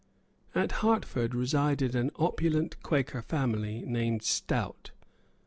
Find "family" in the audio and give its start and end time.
3.21-3.83